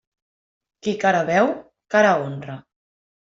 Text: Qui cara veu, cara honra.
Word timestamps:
Qui 0.87 0.93
cara 1.03 1.19
veu, 1.27 1.49
cara 1.97 2.15
honra. 2.23 2.57